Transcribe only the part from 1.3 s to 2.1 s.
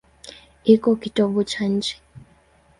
cha nchi.